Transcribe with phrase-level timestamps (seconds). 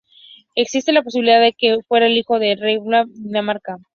[0.55, 3.77] Existe la posibilidad de que fuera hijo del rey Juan I de Dinamarca.